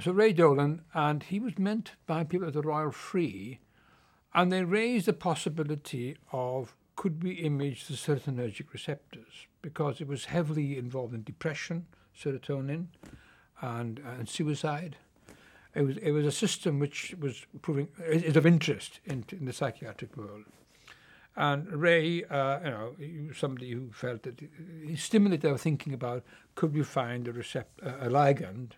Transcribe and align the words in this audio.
so 0.00 0.12
Ray 0.12 0.32
Dolan, 0.32 0.82
and 0.94 1.22
he 1.22 1.40
was 1.40 1.58
meant 1.58 1.92
by 2.06 2.24
people 2.24 2.46
at 2.46 2.54
the 2.54 2.62
Royal 2.62 2.90
Free, 2.90 3.60
and 4.34 4.52
they 4.52 4.64
raised 4.64 5.06
the 5.06 5.12
possibility 5.12 6.16
of 6.32 6.76
could 6.96 7.22
we 7.22 7.32
image 7.32 7.86
the 7.86 7.94
serotonergic 7.94 8.72
receptors 8.72 9.46
because 9.62 10.00
it 10.00 10.08
was 10.08 10.26
heavily 10.26 10.78
involved 10.78 11.14
in 11.14 11.22
depression, 11.22 11.86
serotonin, 12.18 12.86
and, 13.60 13.98
and 13.98 14.28
suicide. 14.28 14.96
It 15.74 15.82
was 15.82 15.98
it 15.98 16.12
was 16.12 16.24
a 16.24 16.32
system 16.32 16.78
which 16.78 17.14
was 17.20 17.44
proving 17.60 17.88
is 17.98 18.36
of 18.36 18.46
interest 18.46 19.00
in, 19.04 19.24
in 19.30 19.44
the 19.44 19.52
psychiatric 19.52 20.16
world. 20.16 20.44
And 21.36 21.70
Ray, 21.70 22.24
uh, 22.24 22.60
you 22.60 22.70
know, 22.70 23.32
somebody 23.36 23.72
who 23.72 23.90
felt 23.92 24.22
that 24.22 24.40
he 24.86 24.96
stimulated 24.96 25.50
our 25.50 25.58
thinking 25.58 25.92
about 25.92 26.24
could 26.54 26.74
we 26.74 26.82
find 26.82 27.28
a, 27.28 27.32
recept- 27.32 27.82
a 27.82 28.08
ligand 28.08 28.70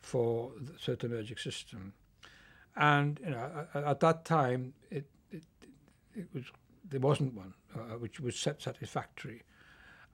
for 0.00 0.52
the 0.60 0.72
serotonergic 0.72 1.38
system. 1.38 1.92
And 2.76 3.20
you 3.24 3.30
know, 3.30 3.66
at, 3.74 3.84
at 3.84 4.00
that 4.00 4.24
time, 4.24 4.74
it, 4.90 5.06
it, 5.30 5.42
it 6.14 6.28
was 6.32 6.44
there 6.90 7.00
wasn't 7.00 7.34
one 7.34 7.54
uh, 7.74 7.98
which 7.98 8.20
was 8.20 8.38
satisfactory. 8.38 9.42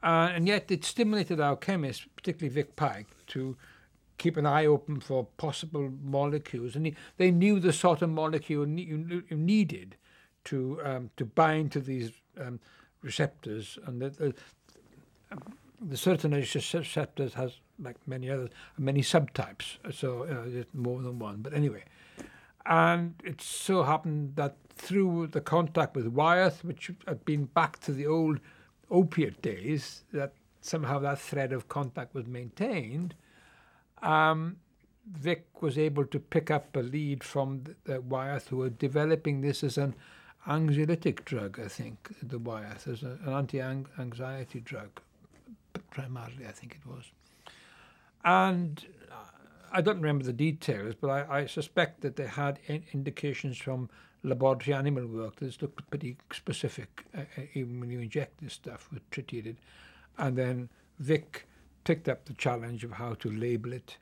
Uh, 0.03 0.31
and 0.35 0.47
yet 0.47 0.71
it 0.71 0.85
stimulated 0.85 1.41
our 1.41 1.57
chemists, 1.57 2.07
particularly 2.17 2.53
Vic 2.53 2.77
Pike, 2.77 3.07
to 3.29 3.57
keep 4.19 4.37
an 4.37 4.45
eye 4.47 4.67
open 4.67 5.01
for 5.01 5.25
possible 5.37 5.91
molecules. 6.03 6.77
And 6.77 6.87
he, 6.87 6.97
they 7.17 7.31
knew 7.31 7.59
the 7.59 7.73
sort 7.73 8.03
of 8.03 8.11
molecule 8.11 8.69
you 8.69 9.23
needed 9.31 9.97
to 10.45 10.81
um, 10.85 11.11
to 11.17 11.25
bind 11.25 11.73
to 11.73 11.81
these 11.81 12.11
um, 12.39 12.61
receptors, 13.03 13.79
and 13.87 14.03
um, 15.31 15.41
the 15.81 15.97
serotonergic 15.97 16.79
receptors 16.79 17.35
has 17.35 17.59
like 17.79 17.97
many 18.07 18.31
others, 18.31 18.51
many 18.79 19.01
subtypes. 19.01 19.79
So 19.93 20.27
there's 20.47 20.67
more 20.73 21.03
than 21.03 21.19
one. 21.19 21.39
But 21.43 21.55
anyway, 21.55 21.85
and 22.67 23.15
it 23.25 23.41
so 23.41 23.83
happened 23.83 24.37
that 24.37 24.57
through 24.77 25.29
the 25.29 25.41
contact 25.41 25.97
with 25.97 26.07
Wyeth, 26.07 26.65
which 26.65 26.91
had 27.07 27.25
been 27.25 27.45
back 27.47 27.81
to 27.81 27.93
the 27.93 28.07
old 28.07 28.41
opiate 28.91 29.43
days, 29.43 30.05
that 30.13 30.33
somehow 30.61 30.99
that 31.01 31.19
thread 31.19 31.53
of 31.53 31.69
contact 31.69 32.15
was 32.15 32.27
maintained. 32.27 33.15
Um, 34.03 34.57
Vic 35.13 35.47
was 35.61 35.77
able 35.77 36.07
to 36.07 36.19
pick 36.19 36.51
up 36.51 36.75
a 36.77 36.81
lead 36.81 37.23
from 37.23 37.63
the, 37.65 37.75
the 37.85 38.01
Wyeth, 38.01 38.49
who 38.49 38.59
were 38.59 38.71
developing 38.71 39.43
this 39.43 39.63
as 39.63 39.77
an 39.77 39.95
anxiolytic 40.47 41.25
drug, 41.25 41.61
I 41.61 41.69
think, 41.69 42.15
the 42.23 42.39
Wyeth, 42.39 42.89
as 42.89 43.03
a, 43.03 43.19
an 43.27 43.33
anti-anxiety 43.33 44.61
drug, 44.61 45.01
primarily, 45.95 46.47
I 46.47 46.53
think 46.53 46.77
it 46.81 46.87
was. 46.87 47.05
And 48.25 48.85
I 49.73 49.81
don't 49.81 49.97
remember 49.97 50.25
the 50.25 50.33
details, 50.33 50.95
but 51.01 51.09
I, 51.09 51.41
I 51.41 51.47
suspect 51.47 52.03
that 52.03 52.17
they 52.17 52.27
had 52.27 52.59
in 52.67 52.85
indications 52.93 53.57
from 53.59 53.89
laboratory 54.23 54.75
animal 54.75 55.07
work 55.07 55.37
that 55.37 55.61
looked 55.61 55.89
pretty 55.91 56.17
specific, 56.33 57.05
uh, 57.17 57.23
uh, 57.37 57.43
even 57.55 57.81
when 57.81 57.91
you 57.91 58.01
inject 58.01 58.41
this 58.43 58.55
stuff 58.55 58.89
with 58.93 59.09
tritiated. 59.11 59.57
And 60.19 60.37
then 60.37 60.69
Vic 60.99 61.47
picked 61.85 62.09
up 62.09 62.25
the 62.25 62.35
challenge 62.35 62.85
of 62.85 62.93
how 62.93 63.15
to 63.15 63.31
label 63.31 63.73
it, 63.73 63.99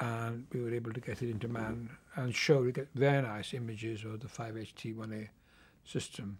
and 0.00 0.46
we 0.52 0.60
were 0.60 0.74
able 0.74 0.92
to 0.92 1.00
get 1.00 1.22
it 1.22 1.30
into 1.30 1.48
man 1.48 1.88
and 2.16 2.34
show 2.34 2.62
we 2.62 2.72
get 2.72 2.88
very 2.94 3.22
nice 3.22 3.54
images 3.54 4.04
of 4.04 4.20
the 4.20 4.26
5-HT1A 4.26 5.28
system. 5.84 6.38